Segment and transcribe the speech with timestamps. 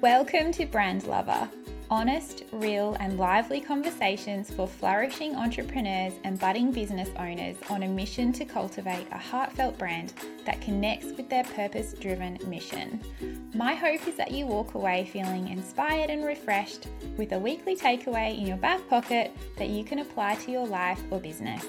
[0.00, 1.50] Welcome to Brand Lover,
[1.90, 8.32] honest, real, and lively conversations for flourishing entrepreneurs and budding business owners on a mission
[8.34, 10.12] to cultivate a heartfelt brand
[10.44, 13.00] that connects with their purpose driven mission.
[13.54, 16.86] My hope is that you walk away feeling inspired and refreshed
[17.16, 21.02] with a weekly takeaway in your back pocket that you can apply to your life
[21.10, 21.66] or business.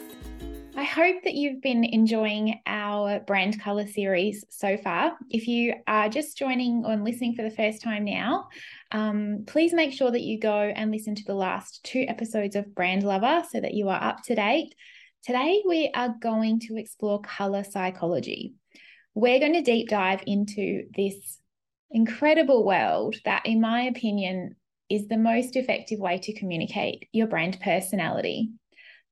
[0.80, 5.18] I hope that you've been enjoying our brand color series so far.
[5.30, 8.48] If you are just joining or listening for the first time now,
[8.94, 12.74] um, please make sure that you go and listen to the last two episodes of
[12.74, 14.74] Brand Lover so that you are up to date.
[15.22, 18.54] Today, we are going to explore color psychology.
[19.14, 21.40] We're going to deep dive into this
[21.92, 24.56] incredible world that, in my opinion,
[24.90, 28.52] is the most effective way to communicate your brand personality.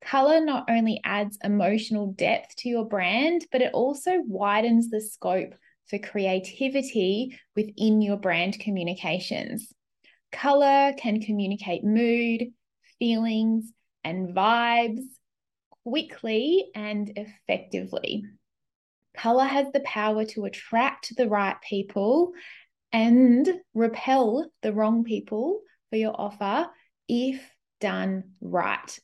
[0.04, 5.54] Color not only adds emotional depth to your brand, but it also widens the scope
[5.86, 9.72] for creativity within your brand communications.
[10.30, 12.52] Color can communicate mood,
[12.98, 13.72] feelings,
[14.04, 15.04] and vibes
[15.84, 18.24] quickly and effectively.
[19.16, 22.32] Color has the power to attract the right people
[22.92, 25.60] and repel the wrong people
[25.90, 26.68] for your offer
[27.08, 27.42] if
[27.80, 28.98] done right.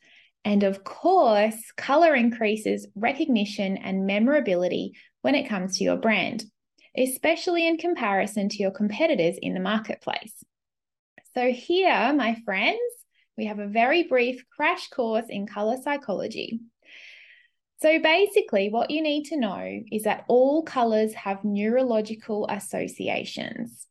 [0.44, 4.92] And of course, color increases recognition and memorability
[5.22, 6.44] when it comes to your brand,
[6.96, 10.44] especially in comparison to your competitors in the marketplace.
[11.34, 12.78] So, here, my friends,
[13.36, 16.60] we have a very brief crash course in color psychology.
[17.80, 23.86] So, basically, what you need to know is that all colors have neurological associations.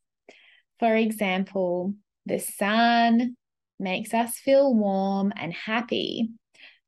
[0.78, 1.94] For example,
[2.26, 3.36] the sun
[3.78, 6.30] makes us feel warm and happy,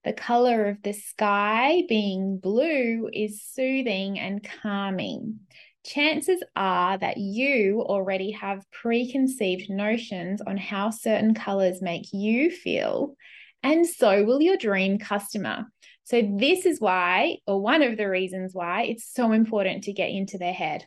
[0.06, 5.40] the color of the sky being blue is soothing and calming.
[5.84, 13.16] Chances are that you already have preconceived notions on how certain colors make you feel,
[13.64, 15.64] and so will your dream customer.
[16.04, 20.10] So, this is why, or one of the reasons why, it's so important to get
[20.10, 20.86] into their head.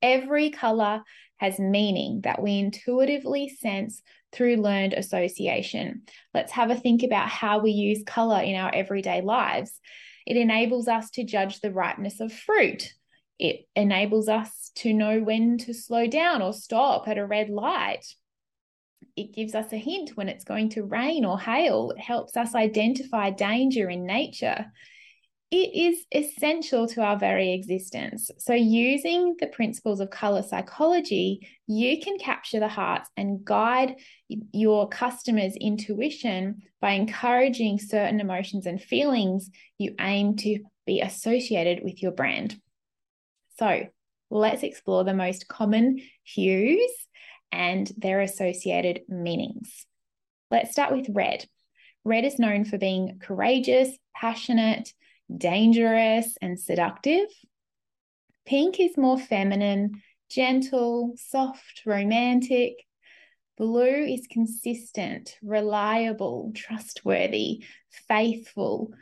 [0.00, 1.02] Every color
[1.36, 4.02] has meaning that we intuitively sense
[4.32, 6.02] through learned association.
[6.34, 9.78] Let's have a think about how we use color in our everyday lives.
[10.26, 12.92] It enables us to judge the ripeness of fruit.
[13.38, 18.06] It enables us to know when to slow down or stop at a red light.
[19.14, 21.90] It gives us a hint when it's going to rain or hail.
[21.90, 24.72] It helps us identify danger in nature
[25.50, 28.30] it is essential to our very existence.
[28.38, 33.96] So, using the principles of color psychology, you can capture the hearts and guide
[34.28, 39.48] your customers' intuition by encouraging certain emotions and feelings
[39.78, 42.60] you aim to be associated with your brand.
[43.56, 43.86] So,
[44.30, 46.90] let's explore the most common hues
[47.52, 49.86] and their associated meanings.
[50.50, 51.46] Let's start with red.
[52.04, 54.92] Red is known for being courageous, passionate,
[55.34, 57.28] dangerous and seductive.
[58.44, 62.74] Pink is more feminine, gentle, soft, romantic.
[63.58, 67.64] Blue is consistent, reliable, trustworthy,
[68.06, 68.92] faithful.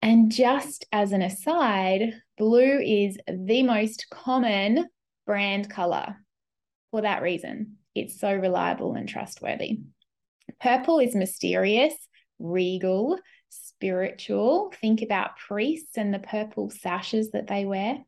[0.00, 4.88] And just as an aside, blue is the most common
[5.26, 6.16] brand color
[6.90, 7.78] for that reason.
[7.94, 9.80] It's so reliable and trustworthy.
[10.60, 11.94] Purple is mysterious,
[12.38, 13.18] regal,
[13.52, 14.72] spiritual.
[14.80, 17.98] Think about priests and the purple sashes that they wear.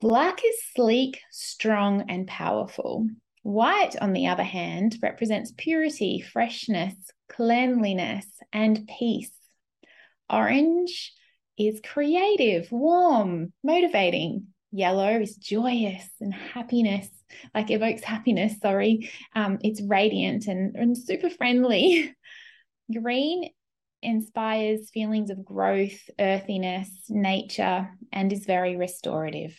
[0.00, 3.06] Black is sleek, strong, and powerful.
[3.42, 6.94] White, on the other hand, represents purity, freshness,
[7.28, 9.32] cleanliness, and peace.
[10.30, 11.12] Orange
[11.58, 14.48] is creative, warm, motivating.
[14.72, 17.08] Yellow is joyous and happiness,
[17.54, 19.10] like evokes happiness, sorry.
[19.34, 22.14] Um, it's radiant and, and super friendly.
[22.92, 23.50] Green
[24.02, 29.58] inspires feelings of growth, earthiness, nature, and is very restorative.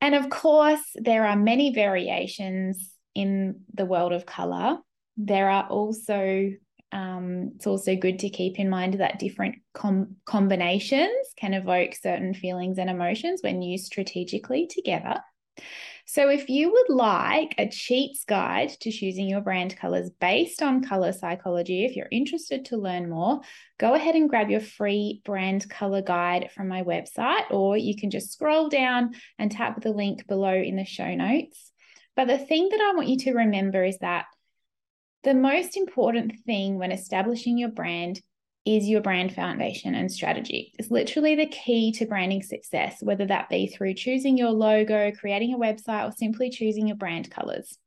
[0.00, 4.78] And of course, there are many variations in the world of color.
[5.16, 6.50] There are also,
[6.92, 12.32] um, it's also good to keep in mind that different com- combinations can evoke certain
[12.32, 15.20] feelings and emotions when used strategically together.
[16.12, 20.82] So, if you would like a cheats guide to choosing your brand colors based on
[20.82, 23.42] color psychology, if you're interested to learn more,
[23.78, 28.10] go ahead and grab your free brand color guide from my website, or you can
[28.10, 31.70] just scroll down and tap the link below in the show notes.
[32.16, 34.24] But the thing that I want you to remember is that
[35.22, 38.20] the most important thing when establishing your brand
[38.66, 40.72] is your brand foundation and strategy.
[40.78, 45.54] It's literally the key to branding success, whether that be through choosing your logo, creating
[45.54, 47.78] a website, or simply choosing your brand colors.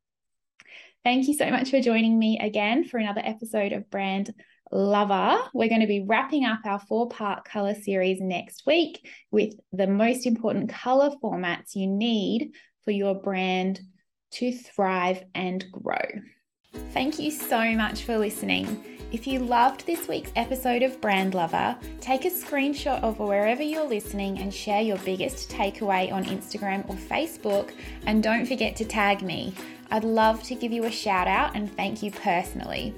[1.04, 4.32] Thank you so much for joining me again for another episode of Brand
[4.72, 5.38] Lover.
[5.52, 9.86] We're going to be wrapping up our four part color series next week with the
[9.86, 12.52] most important color formats you need
[12.84, 13.80] for your brand
[14.32, 16.00] to thrive and grow.
[16.92, 18.84] Thank you so much for listening.
[19.14, 23.86] If you loved this week's episode of Brand Lover, take a screenshot of wherever you're
[23.86, 27.70] listening and share your biggest takeaway on Instagram or Facebook.
[28.06, 29.54] And don't forget to tag me.
[29.92, 32.92] I'd love to give you a shout out and thank you personally.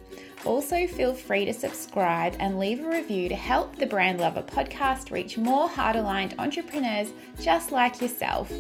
[0.47, 5.11] Also, feel free to subscribe and leave a review to help the Brand Lover podcast
[5.11, 8.51] reach more heart aligned entrepreneurs just like yourself.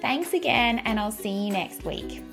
[0.00, 2.24] Thanks again, and I'll see you next week.